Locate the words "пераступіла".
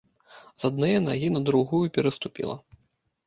1.97-2.55